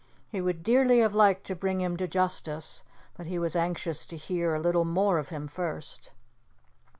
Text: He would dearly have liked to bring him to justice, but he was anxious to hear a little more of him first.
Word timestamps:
He 0.29 0.41
would 0.41 0.63
dearly 0.63 0.97
have 0.97 1.13
liked 1.13 1.43
to 1.45 1.55
bring 1.55 1.79
him 1.79 1.95
to 1.97 2.07
justice, 2.07 2.81
but 3.15 3.27
he 3.27 3.37
was 3.37 3.55
anxious 3.55 4.03
to 4.07 4.17
hear 4.17 4.55
a 4.55 4.59
little 4.59 4.83
more 4.83 5.19
of 5.19 5.29
him 5.29 5.47
first. 5.47 6.09